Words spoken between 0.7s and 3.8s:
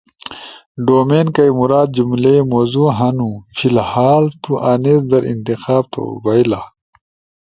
ڈومین کئی مراد جملئی موضوع ہنو، فی